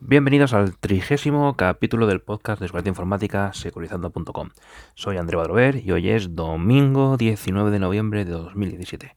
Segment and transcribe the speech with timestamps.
[0.00, 4.50] Bienvenidos al trigésimo capítulo del podcast de Seguridad Informática Securizando.com.
[4.94, 9.16] Soy André Badrover y hoy es domingo 19 de noviembre de 2017.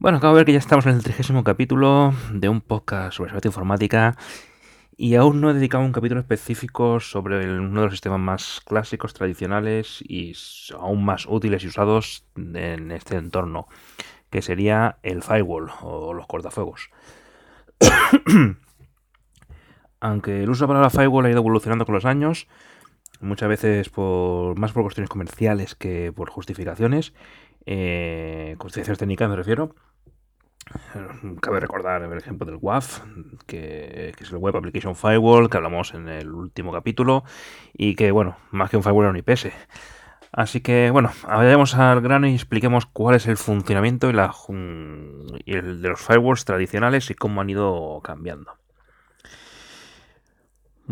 [0.00, 3.30] Bueno, acabo de ver que ya estamos en el trigésimo capítulo de un podcast sobre
[3.30, 4.16] seguridad informática
[4.96, 9.14] y aún no he dedicado un capítulo específico sobre uno de los sistemas más clásicos,
[9.14, 10.34] tradicionales y
[10.74, 13.68] aún más útiles y usados en este entorno,
[14.28, 16.90] que sería el firewall o los cortafuegos.
[20.02, 22.48] Aunque el uso de la palabra firewall ha ido evolucionando con los años,
[23.20, 27.14] muchas veces por más por cuestiones comerciales que por justificaciones,
[27.66, 29.76] eh, justificaciones técnicas me refiero.
[31.40, 33.02] Cabe recordar el ejemplo del WAF,
[33.46, 37.22] que, es el Web Application Firewall, que hablamos en el último capítulo,
[37.72, 39.52] y que, bueno, más que un firewall era un IPS.
[40.32, 44.34] Así que, bueno, vayamos al grano y expliquemos cuál es el funcionamiento y, la,
[45.44, 48.61] y el de los firewalls tradicionales y cómo han ido cambiando.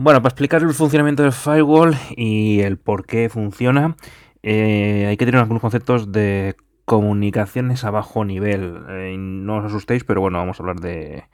[0.02, 3.96] Bueno, para explicar el funcionamiento del firewall y el por qué funciona,
[4.42, 8.82] eh, hay que tener algunos conceptos de comunicaciones a bajo nivel.
[8.88, 11.24] Eh, no os asustéis, pero bueno, vamos a hablar de,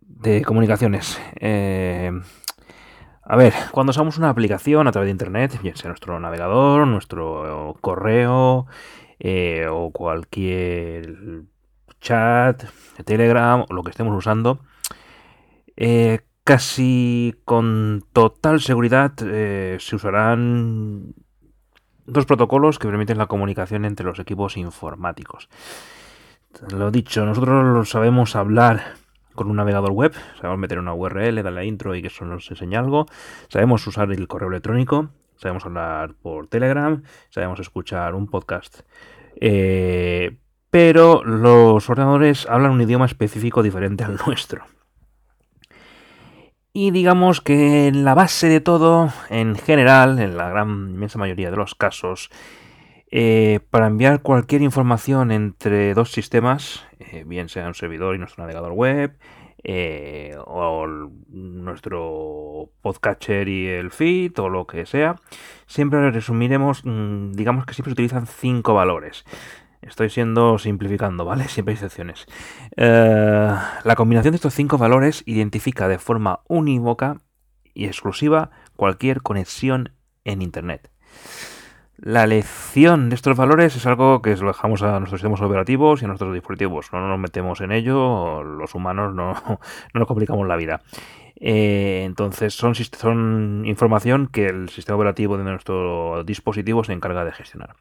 [0.00, 1.20] de comunicaciones.
[1.38, 2.12] Eh,
[3.22, 7.76] a ver, cuando usamos una aplicación a través de Internet, bien sea nuestro navegador, nuestro
[7.82, 8.64] correo
[9.70, 11.42] o cualquier
[12.00, 12.64] chat,
[13.04, 14.60] Telegram o lo que estemos usando,
[16.44, 21.14] Casi con total seguridad eh, se usarán
[22.04, 25.48] dos protocolos que permiten la comunicación entre los equipos informáticos.
[26.70, 28.94] Lo dicho, nosotros lo sabemos hablar
[29.34, 32.50] con un navegador web, sabemos meter una URL, darle a intro y que eso nos
[32.50, 33.06] enseñe algo,
[33.48, 38.80] sabemos usar el correo electrónico, sabemos hablar por Telegram, sabemos escuchar un podcast.
[39.40, 40.36] Eh,
[40.70, 44.73] pero los ordenadores hablan un idioma específico diferente al nuestro.
[46.76, 51.52] Y digamos que en la base de todo, en general, en la gran inmensa mayoría
[51.52, 52.30] de los casos,
[53.12, 58.42] eh, para enviar cualquier información entre dos sistemas, eh, bien sea un servidor y nuestro
[58.42, 59.16] navegador web,
[59.62, 60.88] eh, o
[61.28, 65.14] nuestro podcatcher y el feed, o lo que sea,
[65.66, 69.24] siempre resumiremos, mm, digamos que siempre se utilizan cinco valores.
[69.86, 71.44] Estoy siendo simplificando, ¿vale?
[71.48, 72.26] Siempre hay excepciones.
[72.76, 77.18] Eh, la combinación de estos cinco valores identifica de forma unívoca
[77.74, 79.92] y exclusiva cualquier conexión
[80.24, 80.90] en Internet.
[81.96, 86.04] La elección de estos valores es algo que lo dejamos a nuestros sistemas operativos y
[86.04, 86.92] a nuestros dispositivos.
[86.92, 89.34] No nos metemos en ello, los humanos no,
[89.94, 90.82] nos complicamos la vida.
[91.36, 97.76] Eh, entonces son información que el sistema operativo de nuestro dispositivo se encarga de gestionar.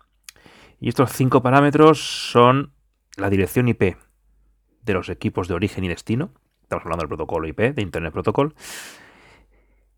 [0.83, 2.73] Y estos cinco parámetros son
[3.15, 3.95] la dirección IP
[4.81, 6.33] de los equipos de origen y destino.
[6.61, 8.53] Estamos hablando del protocolo IP, de Internet Protocol.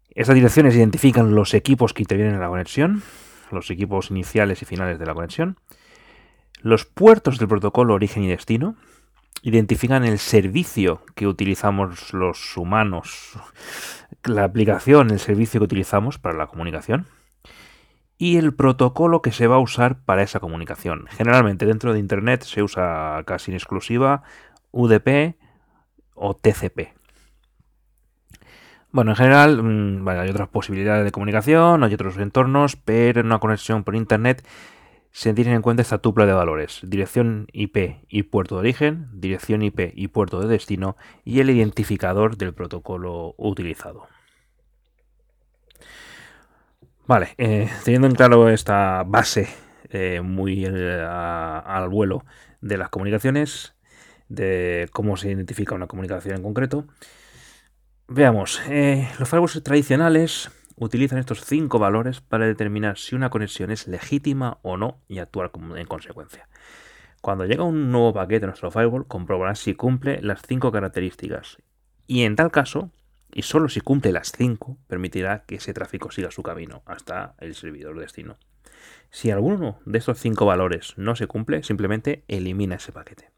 [0.09, 3.01] Estas direcciones identifican los equipos que intervienen en la conexión,
[3.49, 5.57] los equipos iniciales y finales de la conexión.
[6.61, 8.75] Los puertos del protocolo origen y destino
[9.41, 13.39] identifican el servicio que utilizamos los humanos,
[14.23, 17.07] la aplicación, el servicio que utilizamos para la comunicación
[18.17, 21.05] y el protocolo que se va a usar para esa comunicación.
[21.09, 24.23] Generalmente dentro de Internet se usa casi en exclusiva
[24.71, 25.35] UDP
[26.13, 26.93] o TCP.
[28.91, 33.39] Bueno, en general mm, hay otras posibilidades de comunicación, hay otros entornos, pero en una
[33.39, 34.47] conexión por Internet
[35.11, 39.61] se tienen en cuenta esta tupla de valores, dirección IP y puerto de origen, dirección
[39.61, 44.07] IP y puerto de destino y el identificador del protocolo utilizado.
[47.07, 49.47] Vale, eh, teniendo en claro esta base
[49.89, 52.25] eh, muy eh, al vuelo
[52.61, 53.75] de las comunicaciones,
[54.27, 56.87] de cómo se identifica una comunicación en concreto,
[58.07, 58.59] veamos,
[59.19, 64.75] los firewalls tradicionales utilizan estos cinco valores para determinar si una conexión es legítima o
[64.75, 66.49] no y actuar en consecuencia.
[67.21, 71.57] Cuando llega un nuevo paquete a nuestro firewall, comprobará si cumple las cinco características
[72.07, 72.89] y en tal caso
[73.35, 77.53] y solo si cumple las 5 permitirá que ese tráfico siga su camino hasta el
[77.53, 78.37] servidor destino.
[79.11, 83.29] Si alguno de estos 5 valores no se cumple, simplemente elimina ese paquete.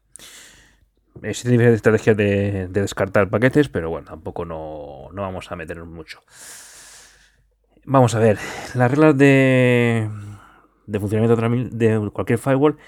[1.20, 6.22] Existen diferentes estrategias de, descartar paquetes, pero bueno, tampoco no, no vamos a meternos mucho.
[7.84, 8.38] Vamos a ver,
[8.74, 10.08] las reglas de,
[10.86, 12.78] de funcionamiento de cualquier firewall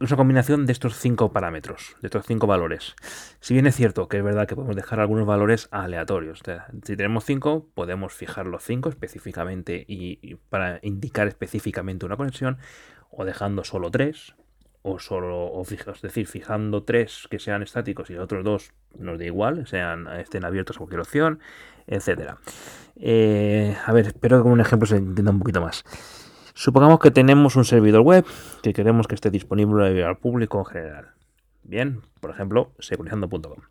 [0.00, 2.94] una combinación de estos cinco parámetros, de estos cinco valores.
[3.40, 6.40] Si bien es cierto que es verdad que podemos dejar algunos valores aleatorios.
[6.84, 12.58] si tenemos cinco, podemos fijar los cinco específicamente y, para indicar específicamente una conexión,
[13.10, 14.34] o dejando solo tres,
[14.82, 19.18] o solo, o es decir, fijando tres que sean estáticos y los otros dos nos
[19.18, 21.40] da igual, sean, estén abiertos a cualquier opción,
[21.86, 22.38] etcétera.
[22.96, 25.84] Eh, a ver, espero que con un ejemplo se entienda un poquito más.
[26.54, 28.24] Supongamos que tenemos un servidor web
[28.62, 31.06] que queremos que esté disponible al público en general.
[31.62, 33.62] Bien, por ejemplo, securizando.com.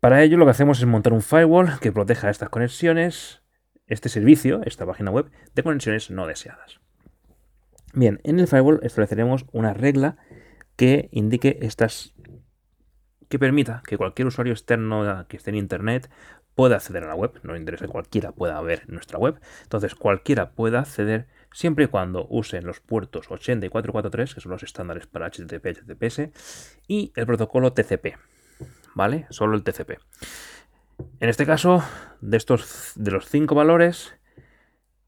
[0.00, 3.42] Para ello lo que hacemos es montar un firewall que proteja estas conexiones,
[3.86, 6.80] este servicio, esta página web, de conexiones no deseadas.
[7.92, 10.16] Bien, en el firewall estableceremos una regla
[10.76, 12.14] que indique estas
[13.28, 16.10] que permita que cualquier usuario externo que esté en internet
[16.54, 17.38] pueda acceder a la web.
[17.42, 19.40] No interesa que cualquiera pueda ver nuestra web.
[19.62, 24.52] Entonces, cualquiera pueda acceder siempre y cuando usen los puertos 80 y 443, que son
[24.52, 26.20] los estándares para HTTP y HTTPS,
[26.86, 28.16] y el protocolo TCP.
[28.94, 29.26] ¿Vale?
[29.30, 29.98] Solo el TCP.
[31.20, 31.82] En este caso,
[32.20, 34.14] de estos de los cinco valores,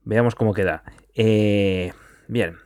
[0.05, 0.85] veamos cómo queda.
[1.15, 1.93] Eh,
[2.29, 2.56] bien,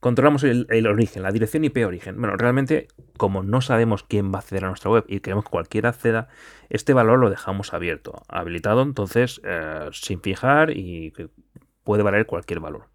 [0.00, 2.18] controlamos el, origen, la dirección IP origen.
[2.18, 5.50] Bueno, realmente, como no sabemos quién va a acceder a nuestra web y queremos que
[5.50, 6.28] cualquiera acceda,
[6.68, 11.28] este valor lo dejamos abierto, habilitado, entonces, eh, sin fijar y que
[11.84, 12.86] puede valer cualquier valor.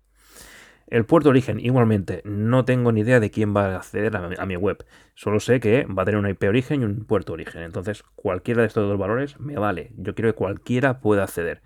[0.87, 4.55] El puerto origen, igualmente, no tengo ni idea de quién va a acceder a mi,
[4.55, 4.85] web.
[5.15, 7.63] Solo sé que va a tener una IP origen y un puerto origen.
[7.63, 9.91] Entonces, cualquiera de estos dos valores me vale.
[9.97, 11.63] Yo quiero que cualquiera pueda acceder.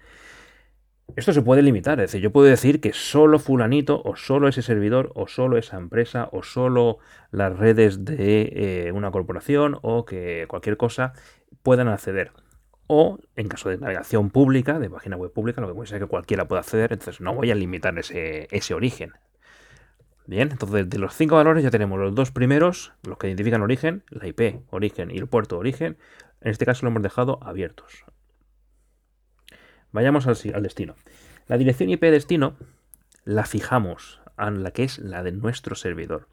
[1.16, 4.62] Esto se puede limitar, es decir, yo puedo decir que solo fulanito o solo ese
[4.62, 7.00] servidor o solo esa empresa o solo
[7.32, 11.14] las redes de eh, una corporación o que cualquier cosa
[11.64, 12.32] puedan acceder.
[12.92, 16.08] O en caso de navegación pública, de página web pública, lo que puede ser que
[16.08, 19.14] cualquiera pueda acceder, entonces no voy a limitar ese, ese origen.
[20.26, 24.04] Bien, entonces de los cinco valores ya tenemos los dos primeros, los que identifican origen,
[24.10, 25.98] la IP, origen y el puerto origen.
[26.42, 28.06] En este caso lo hemos dejado abiertos.
[29.92, 30.96] Vayamos al, destino.
[31.48, 32.58] La dirección IP destino
[33.24, 36.28] la fijamos a la que es la de nuestro servidor.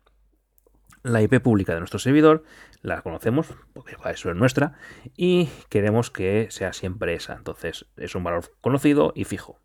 [1.02, 2.44] La IP pública de nuestro servidor
[2.82, 4.74] la conocemos, porque eso es nuestra,
[5.16, 7.34] y queremos que sea siempre esa.
[7.34, 9.60] Entonces es un valor conocido y fijo.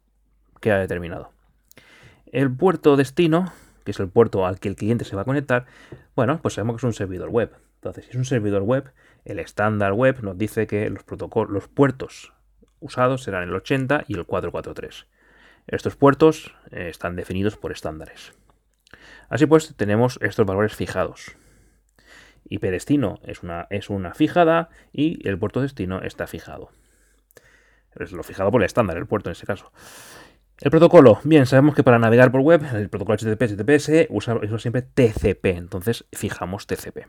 [0.60, 1.32] Queda determinado.
[2.28, 3.52] El puerto destino,
[3.84, 5.66] que es el puerto al que el cliente se va a conectar,
[6.16, 7.52] bueno, pues sabemos que es un servidor web.
[7.76, 8.92] Entonces, si es un servidor web,
[9.26, 12.34] el estándar web nos dice que los protocolos, los puertos
[12.80, 15.08] usados serán el 80 y el 443.
[15.68, 18.34] Estos puertos eh, están definidos por estándares.
[19.30, 21.36] Así pues, tenemos estos valores fijados.
[22.50, 26.72] IP destino es una, es una fijada y el puerto destino está fijado.
[27.96, 29.72] Es lo fijado por el estándar, el puerto en este caso.
[30.60, 34.60] El protocolo, bien, sabemos que para navegar por web, el protocolo HTTP, HTTPS usa, usa
[34.60, 37.08] siempre TCP, entonces fijamos TCP.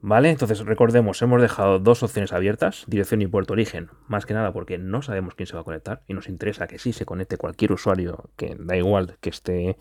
[0.00, 0.30] ¿Vale?
[0.30, 4.78] Entonces recordemos, hemos dejado dos opciones abiertas, dirección y puerto origen, más que nada porque
[4.78, 7.72] no sabemos quién se va a conectar y nos interesa que sí se conecte cualquier
[7.72, 9.76] usuario, que da igual que esté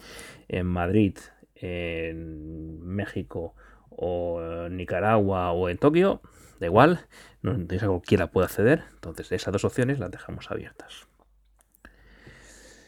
[0.47, 1.17] en Madrid,
[1.53, 3.53] en México
[3.89, 6.21] o en Nicaragua o en Tokio,
[6.59, 7.05] da igual,
[7.43, 11.07] nos interesa que cualquiera pueda acceder, entonces esas dos opciones las dejamos abiertas.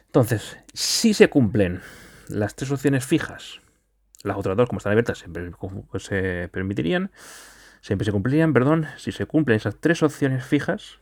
[0.08, 1.82] Entonces, si se cumplen
[2.28, 3.62] las tres opciones fijas,
[4.24, 5.52] las otras dos, como están abiertas, siempre
[5.90, 7.12] pues, se permitirían,
[7.82, 11.00] siempre se cumplirían, perdón, si se cumplen esas tres opciones fijas,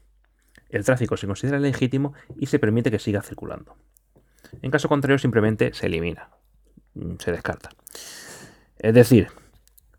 [0.70, 3.76] el tráfico se considera legítimo y se permite que siga circulando.
[4.62, 6.30] En caso contrario, simplemente se elimina,
[6.94, 7.70] mm, se descarta.
[8.80, 9.30] Es decir,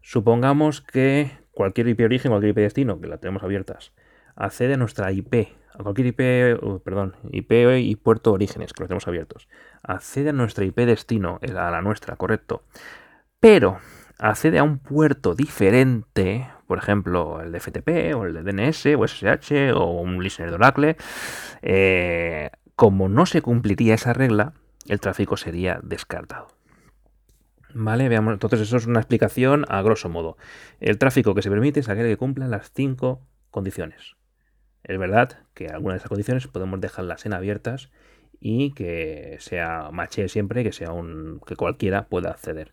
[0.00, 3.93] supongamos que cualquier IP origen, cualquier IP destino, que la tenemos abiertas,
[4.37, 8.89] accede a nuestra IP, a cualquier IP, uh, perdón, IP y puerto orígenes, que los
[8.89, 9.48] tenemos abiertos,
[9.82, 12.63] accede a nuestra IP destino, a la nuestra, correcto,
[13.40, 13.78] pero
[14.18, 19.06] accede a un puerto diferente, por ejemplo, el de FTP o el de DNS o
[19.06, 20.96] SSH o un listener de Oracle,
[21.62, 24.54] eh, como no se cumpliría esa regla,
[24.86, 26.48] el tráfico sería descartado.
[27.74, 30.36] Vale, veamos, entonces eso es una explicación a grosso modo.
[30.80, 34.16] El tráfico que se permite es aquel que cumpla las cinco condiciones.
[34.84, 37.90] Es verdad que algunas de esas condiciones podemos dejarlas en abiertas
[38.40, 42.72] y que sea maché siempre, que sea un que cualquiera pueda acceder.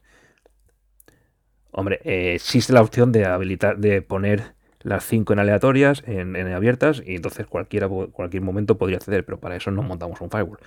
[1.78, 7.04] Hombre, eh, existe la opción de habilitar, de poner las 5 en aleatorias, en, abiertas,
[7.06, 10.60] y entonces cualquiera, cualquier momento podría acceder, pero para eso no montamos un firewall.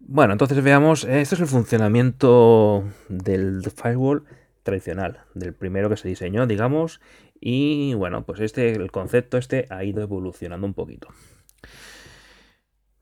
[0.00, 4.24] Bueno, entonces veamos, esto es el funcionamiento del firewall
[4.64, 7.00] tradicional, del primero que se diseñó, digamos,
[7.40, 11.06] y bueno, pues este, el concepto este ha ido evolucionando un poquito.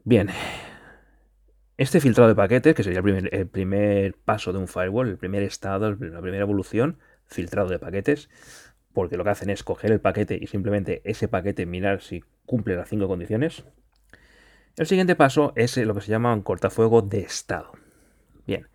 [0.04, 0.28] Bien,
[1.80, 5.90] este filtrado de paquetes, que sería el primer, paso de un firewall, el primer estado,
[5.92, 8.28] la primera evolución, filtrado de paquetes,
[8.92, 12.76] porque lo que hacen es coger el paquete y simplemente ese paquete mirar si cumple
[12.76, 13.64] las cinco condiciones.
[14.76, 17.72] El siguiente paso es lo que se llama un cortafuego de estado.
[18.46, 18.68] Bien,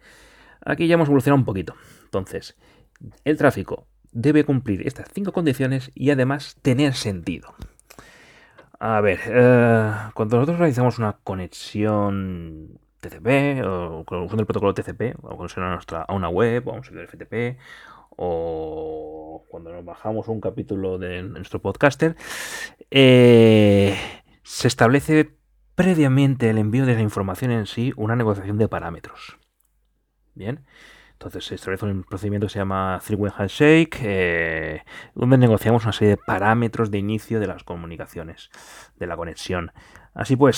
[0.62, 1.76] aquí ya hemos evolucionado un poquito.
[2.06, 2.58] Entonces,
[3.24, 7.54] el tráfico debe cumplir estas cinco condiciones y además tener sentido.
[8.80, 15.38] A ver, eh, cuando nosotros realizamos una conexión TCP o usando el protocolo TCP o
[15.38, 17.58] conexión a, nuestra, a una web o a un servidor FTP
[18.18, 22.16] o cuando nos bajamos un capítulo de nuestro podcaster,
[22.92, 23.98] eh,
[24.44, 25.38] se establece
[25.76, 29.38] previamente el envío de la información en sí una negociación de parámetros.
[30.34, 30.66] Bien,
[31.14, 34.84] entonces se establece un procedimiento que se llama Three-Way Handshake, eh,
[35.14, 38.50] donde negociamos una serie de parámetros de inicio de las comunicaciones,
[38.98, 39.72] de la conexión.
[40.14, 40.58] Así pues,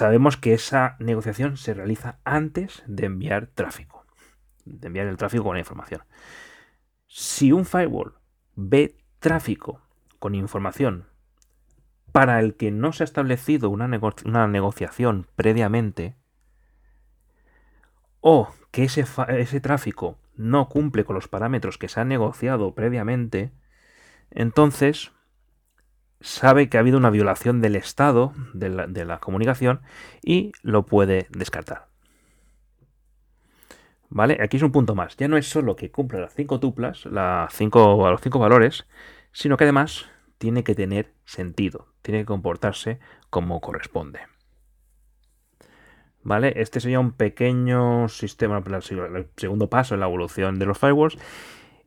[0.00, 4.06] sabemos que esa negociación se realiza antes de enviar tráfico,
[4.64, 6.00] de enviar el tráfico con la información.
[7.06, 8.14] Si un firewall
[8.56, 9.82] ve tráfico
[10.18, 11.04] con información
[12.12, 13.90] para el que no se ha establecido una,
[14.24, 16.16] una negociación previamente,
[18.22, 23.52] o que ese, ese, tráfico no cumple con los parámetros que se han negociado previamente,
[24.30, 25.12] entonces
[26.20, 28.68] sabe que ha habido una violación del estado de
[29.04, 29.80] la, comunicación
[30.22, 31.88] y lo puede descartar.
[34.08, 34.38] ¿Vale?
[34.42, 35.16] Aquí es un punto más.
[35.16, 38.86] Ya no es solo que cumpla las cinco tuplas, las cinco, los cinco valores,
[39.32, 40.06] sino que además
[40.38, 42.98] tiene que tener sentido, tiene que comportarse
[43.30, 44.20] como corresponde.
[46.22, 46.52] ¿Vale?
[46.56, 51.16] Este sería un pequeño sistema, el segundo paso en la evolución de los firewalls.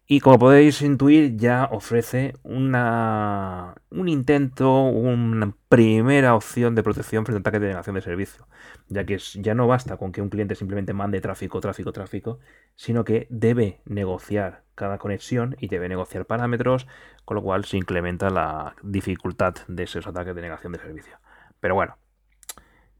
[0.06, 7.38] Y como podéis intuir, ya ofrece una, un intento, una primera opción de protección frente
[7.38, 8.48] a ataques de denegación de servicio.
[8.90, 12.40] Ya que ya no basta con que un cliente simplemente mande tráfico, tráfico, tráfico,
[12.76, 16.86] sino que debe negociar cada conexión y debe negociar parámetros,
[17.24, 21.18] con lo cual se incrementa la dificultad de esos ataques de negación de servicio.
[21.62, 21.96] Pero bueno,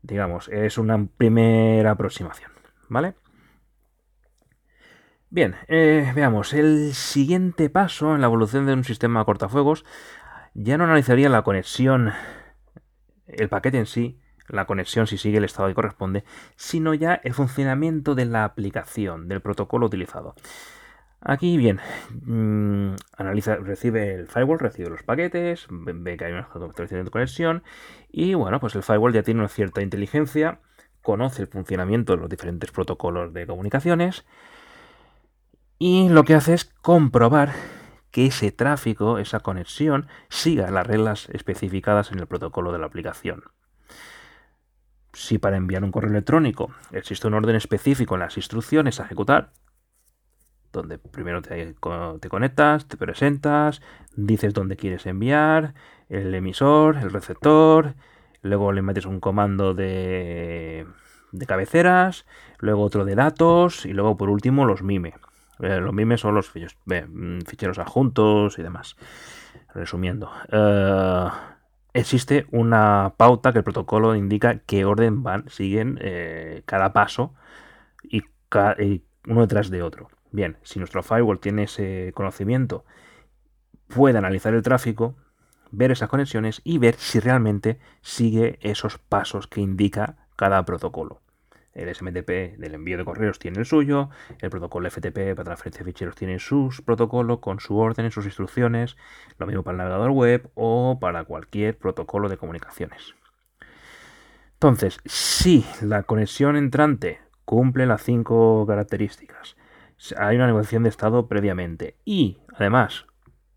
[0.02, 2.52] digamos, es una primera aproximación,
[2.88, 3.16] ¿vale?
[5.34, 9.84] Bien, eh, veamos, el siguiente paso en la evolución de un sistema cortafuegos
[10.54, 12.14] ya no analizaría la conexión,
[13.26, 16.24] el paquete en sí, la conexión si sigue el estado que corresponde,
[16.56, 20.36] sino ya el funcionamiento de la aplicación, del protocolo utilizado.
[21.20, 21.80] Aquí, bien,
[22.12, 27.64] mm, analiza, recibe el firewall, recibe los paquetes, ve que hay una actualización de conexión
[28.12, 30.60] y bueno, pues el firewall ya tiene una cierta inteligencia,
[31.02, 34.26] conoce el funcionamiento de los diferentes protocolos de comunicaciones
[35.86, 37.52] y lo que hace es comprobar
[38.10, 43.44] que ese tráfico, esa conexión, siga las reglas especificadas en el protocolo de la aplicación.
[45.12, 49.52] Si para enviar un correo electrónico existe un orden específico en las instrucciones a ejecutar,
[50.72, 51.76] donde primero te,
[52.30, 53.82] conectas, te presentas,
[54.16, 55.74] dices dónde quieres enviar,
[56.08, 57.96] el emisor, el receptor,
[58.42, 60.88] luego le metes un comando de,
[61.46, 62.26] cabeceras,
[62.60, 65.16] luego otro de datos y luego por último los MIME.
[65.64, 68.96] Eh, los MIME son los mm, ficheros, adjuntos y demás.
[69.74, 71.30] Resumiendo, eh,
[71.94, 77.34] existe una pauta que el protocolo indica qué orden van, siguen eh, cada paso
[78.10, 78.24] y
[79.28, 80.10] uno detrás de otro.
[80.32, 82.86] Bien, si nuestro firewall tiene ese conocimiento,
[83.88, 85.16] puede analizar el tráfico,
[85.72, 91.23] ver esas conexiones y ver si realmente sigue esos pasos que indica cada protocolo.
[91.74, 95.92] El SMTP del envío de correos tiene el suyo, el protocolo FTP para transferencia de
[95.92, 98.96] ficheros tiene sus protocolos con su orden, sus instrucciones,
[99.40, 103.16] lo mismo para el navegador web o para cualquier protocolo de comunicaciones.
[104.54, 109.58] Entonces, si la conexión entrante cumple las cinco características,
[110.18, 113.06] hay una negociación de estado previamente y además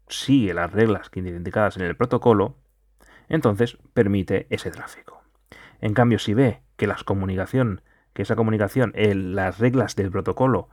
[0.08, 2.56] sigue las reglas que indicadas en el protocolo,
[3.28, 5.22] entonces permite ese tráfico.
[5.80, 7.82] En cambio, si ve que las comunicación,
[8.16, 10.68] que esa comunicación, las reglas del protocolo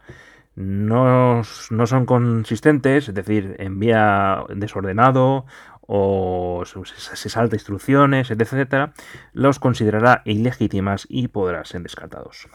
[0.56, 5.46] no, no, son consistentes, es decir, envía desordenado
[5.82, 8.94] o se salta instrucciones, etcétera,
[9.34, 12.48] los considerará ilegítimas y podrán ser descartados.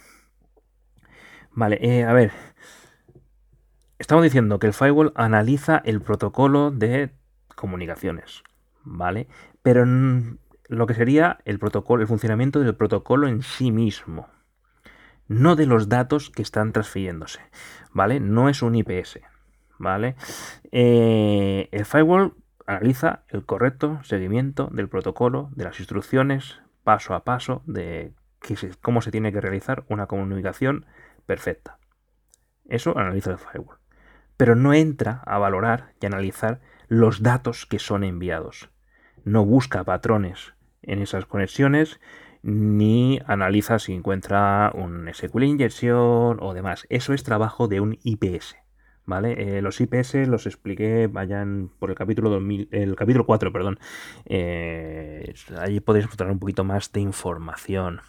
[1.53, 2.33] Vale, eh, a ver,
[3.99, 7.11] Estamos diciendo que el firewall analiza el protocolo de
[7.57, 8.45] comunicaciones,
[8.85, 9.27] ¿vale?
[9.63, 9.85] Pero
[10.69, 14.29] lo que sería el protocolo, el funcionamiento del protocolo en sí mismo,
[15.29, 17.41] no de los datos que están transfiriéndose,
[17.93, 18.21] ¿vale?
[18.21, 19.21] No es un IPS,
[19.79, 20.17] ¿vale?
[20.73, 22.35] Eh, el firewall
[22.67, 28.13] analiza el correcto seguimiento del protocolo, de las instrucciones, paso a paso, de
[28.83, 30.87] cómo se tiene que realizar una comunicación
[31.27, 31.79] perfecta.
[32.67, 33.79] Eso analiza el firewall
[34.39, 38.71] pero no entra a valorar y analizar los datos que son enviados.
[39.25, 42.01] No busca patrones en esas conexiones,
[42.49, 46.87] ni analiza si encuentra un SQL injection o demás.
[46.89, 48.57] Eso es trabajo de un IPS.
[49.05, 49.57] ¿Vale?
[49.57, 53.79] Eh, los IPS los expliqué, vayan por el capítulo 2000, el capítulo 4, perdón.
[54.27, 58.01] Eh, allí podéis encontrar un poquito más de información.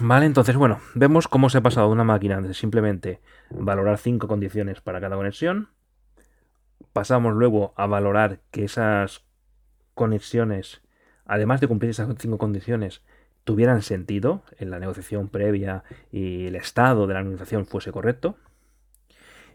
[0.00, 4.80] Vale, entonces, bueno, vemos cómo se ha pasado una máquina de simplemente valorar cinco condiciones
[4.80, 5.68] para cada conexión.
[6.92, 9.24] Pasamos luego a valorar que esas
[9.94, 10.82] conexiones,
[11.26, 13.02] además de cumplir esas cinco condiciones,
[13.44, 18.36] tuvieran sentido en la negociación previa y el estado de la negociación fuese correcto.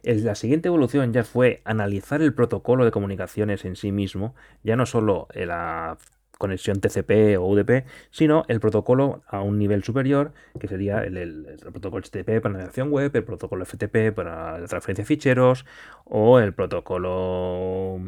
[0.03, 4.85] La siguiente evolución ya fue analizar el protocolo de comunicaciones en sí mismo, ya no
[4.85, 5.97] solo la
[6.37, 12.03] conexión TCP o UDP, sino el protocolo a un nivel superior, que sería el, protocolo
[12.03, 15.65] HTTP para navegación web, el protocolo FTP para la transferencia de ficheros
[16.05, 17.99] o el protocolo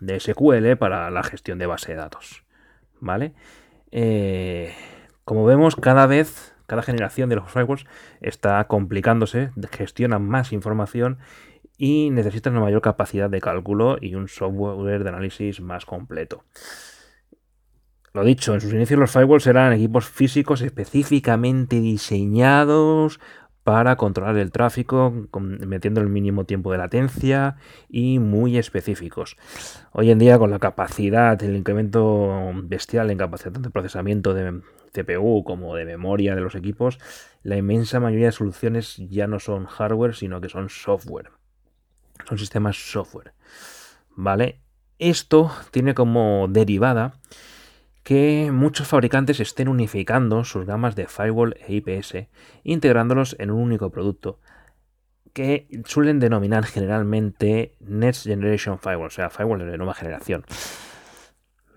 [0.00, 2.45] de SQL para la gestión de base de datos.
[3.00, 3.34] ¿Vale?
[3.90, 4.72] Eh,
[5.24, 7.86] como vemos, cada vez, cada generación de los firewalls
[8.20, 11.18] está complicándose, gestionan más información
[11.78, 16.44] y necesitan una mayor capacidad de cálculo y un software de análisis más completo.
[18.14, 23.20] Lo dicho, en sus inicios los firewalls eran equipos físicos específicamente diseñados
[23.66, 27.56] para controlar el tráfico, metiendo el mínimo tiempo de latencia
[27.88, 29.36] y muy específicos.
[29.90, 34.60] Hoy en día, con la capacidad, el incremento bestial en capacidad de procesamiento de
[34.92, 37.00] CPU como de memoria de los equipos,
[37.42, 41.32] la inmensa mayoría de soluciones ya no son hardware, sino que son software.
[42.28, 43.32] Son sistemas software.
[44.14, 44.60] ¿Vale?
[45.00, 47.14] Esto tiene como derivada
[48.06, 52.28] que muchos fabricantes estén unificando sus gamas de firewall e IPS,
[52.62, 54.38] integrándolos en un único producto,
[55.32, 60.44] que suelen denominar generalmente Next Generation Firewall, o sea, firewall de nueva generación.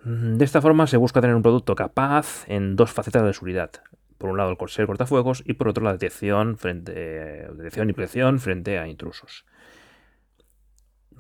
[0.04, 3.72] De esta forma se busca tener un producto capaz en dos facetas de seguridad.
[4.20, 6.94] Por un lado el ser cortafuegos y por otro la detección, frente,
[7.56, 9.46] detección y prevención frente a intrusos.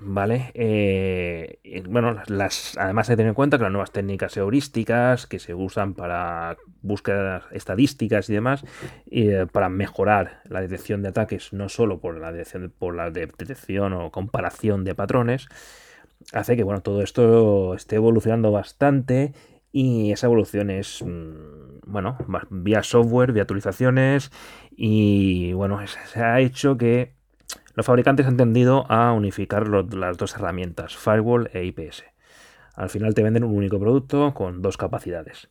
[0.01, 0.51] ¿Vale?
[0.53, 2.15] Eh, bueno,
[2.77, 6.57] además hay que tener en cuenta que las nuevas técnicas heurísticas que se usan para
[6.81, 8.63] búsquedas estadísticas y demás,
[9.11, 13.93] eh, para mejorar la detección de ataques, no solo por la detección, por la detección
[13.93, 15.47] o comparación de patrones,
[16.33, 19.33] hace que bueno, todo esto esté evolucionando bastante
[19.71, 22.17] y esa evolución es, mm, bueno,
[22.49, 24.31] vía software, vía actualizaciones
[24.71, 27.18] y bueno, se ha hecho que
[27.79, 32.03] los fabricantes han tendido a unificar las dos herramientas, Firewall e IPS.
[32.75, 35.47] Al final te venden un único producto con dos capacidades.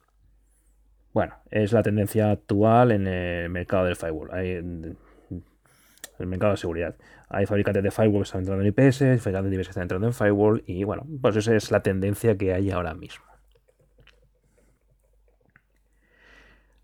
[1.14, 4.28] Bueno, es la tendencia actual en el mercado del firewall.
[4.38, 6.96] El mercado de seguridad.
[7.30, 10.06] Hay fabricantes de firewall que están entrando en IPS, fabricantes de IPS que están entrando
[10.06, 13.24] en firewall y bueno, pues esa es la tendencia que hay ahora mismo.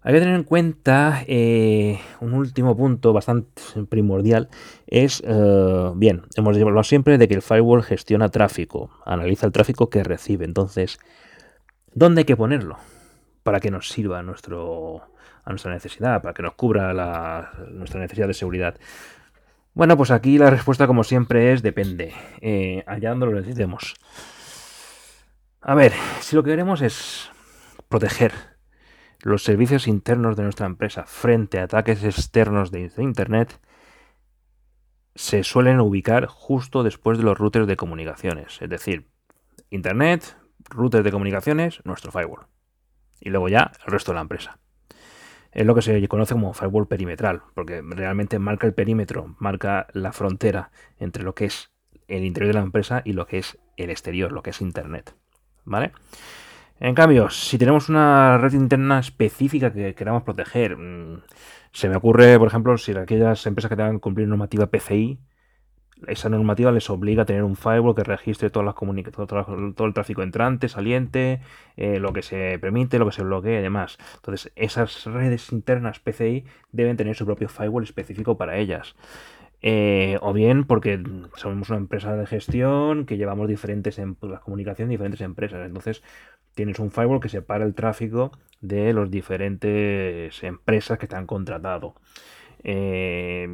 [0.07, 4.51] Hay que tener en cuenta eh, un último punto bastante primordial.
[4.87, 9.89] Es, eh, bien, hemos hablado siempre de que el firewall gestiona tráfico, analiza el tráfico
[9.89, 10.45] que recibe.
[10.45, 10.99] Entonces,
[11.95, 12.77] ¿dónde hay que ponerlo?
[13.45, 15.01] Para que nos sirva a, nuestro,
[15.43, 18.77] a nuestra necesidad, para que nos cubra nuestra necesidad de seguridad.
[19.73, 22.13] Bueno, pues aquí la respuesta, como siempre, es depende.
[22.43, 23.95] Eh, allá donde lo necesitemos.
[25.63, 27.31] A ver, si lo que queremos es
[27.89, 28.54] proteger
[29.25, 33.59] los servicios internos de nuestra empresa frente a ataques externos de Internet
[35.15, 38.61] se suelen ubicar justo después de los routers de comunicaciones.
[38.61, 39.09] Es decir,
[39.71, 40.37] Internet,
[40.69, 42.49] routers de comunicaciones, nuestro firewall.
[43.19, 44.59] Y luego ya el resto de la empresa.
[45.53, 50.13] Es lo que se conoce como firewall perimetral, porque realmente marca el perímetro, marca la
[50.13, 51.71] frontera entre lo que es
[52.09, 55.17] el interior de la empresa y lo que es el exterior, lo que es Internet.
[55.65, 55.93] ¿Vale?
[56.81, 61.23] En cambio, si tenemos una red interna específica que queramos proteger, mm,
[61.73, 65.19] se me ocurre, por ejemplo, si aquellas empresas que tengan que cumplir normativa PCI,
[66.09, 68.75] esa normativa les obliga a tener un firewall que registre todas las
[69.75, 71.41] todo, el tráfico entrante, saliente,
[71.77, 73.99] eh, lo que se permite, lo que se bloquea y demás.
[74.17, 78.95] Entonces, esas redes internas PCI deben tener su propio firewall específico para ellas.
[79.63, 81.03] Eh, o bien porque
[81.37, 85.67] somos una empresa de gestión que llevamos diferentes en, las comunicaciones de diferentes empresas.
[85.67, 86.03] Entonces,
[86.55, 91.95] tienes un firewall que separa el tráfico de las diferentes empresas que están contratado.
[92.67, 93.47] Eh,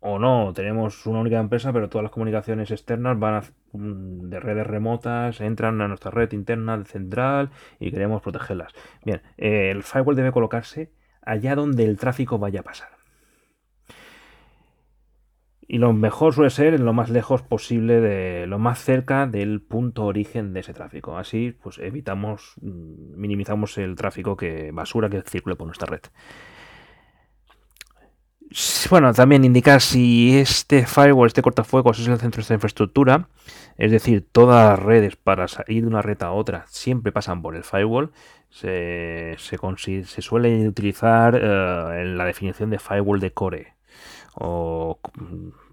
[0.00, 4.66] o no, tenemos una única empresa, pero todas las comunicaciones externas van mm, de redes
[4.66, 8.72] remotas, entran a nuestra red interna central y queremos protegerlas.
[9.04, 12.97] Bien, eh, el firewall debe colocarse allá donde el tráfico vaya a pasar.
[15.70, 20.06] Y lo mejor suele ser lo más lejos posible, de lo más cerca del punto
[20.06, 21.18] origen de ese tráfico.
[21.18, 26.00] Así, pues evitamos, mm, minimizamos el tráfico que basura que circule por nuestra red.
[28.88, 33.28] Bueno, también indicar si este firewall, este cortafuegos es el centro de esta infraestructura,
[33.76, 37.56] es decir, todas las redes para ir de una red a otra siempre pasan por
[37.56, 38.10] el firewall.
[38.48, 43.77] Se, se, suele utilizar eh, en la definición de firewall de core.
[44.40, 44.98] O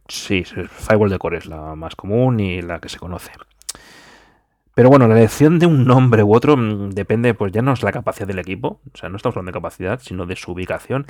[0.07, 3.31] sí, firewall de core es la más común y la que se conoce.
[4.73, 7.81] Pero bueno, la elección de un nombre u otro mm, depende, pues ya no es
[7.81, 11.05] la capacidad del equipo, o sea, no estamos hablando de capacidad, sino de su ubicación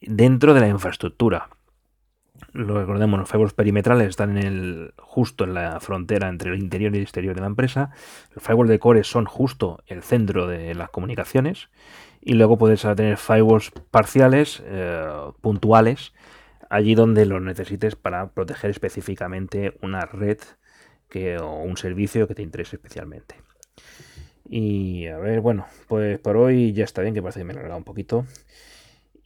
[0.00, 1.48] dentro de la infraestructura.
[2.52, 6.94] Lo recordemos, los firewalls perimetrales están en el, justo en la frontera entre el interior
[6.94, 7.90] y el exterior de la empresa.
[8.34, 11.68] Los firewalls de core son justo el centro de las comunicaciones.
[12.20, 15.06] Y luego puedes tener firewalls parciales, eh,
[15.40, 16.12] puntuales,
[16.68, 20.38] allí donde los necesites para proteger específicamente una red
[21.40, 23.36] o un servicio que te interese especialmente.
[24.48, 27.56] Y a ver, bueno, pues por hoy ya está bien, que parece que me he
[27.56, 28.24] alargado un poquito.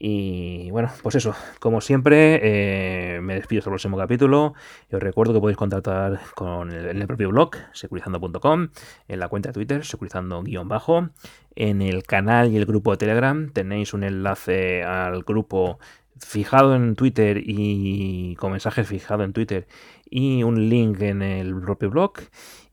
[0.05, 4.55] Y bueno, pues eso, como siempre, eh, me despido hasta el próximo capítulo.
[4.91, 8.71] Os recuerdo que podéis contactar con el, en el propio blog, securizando.com,
[9.07, 11.11] en la cuenta de Twitter, securizando-bajo,
[11.55, 15.79] en el canal y el grupo de Telegram tenéis un enlace al grupo
[16.25, 19.67] fijado en Twitter y con mensajes fijado en Twitter
[20.09, 22.13] y un link en el propio blog.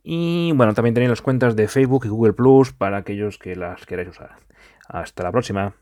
[0.03, 3.85] Y bueno, también tenéis las cuentas de Facebook y Google Plus para aquellos que las
[3.85, 4.35] queráis usar.
[4.87, 5.73] Hasta la próxima.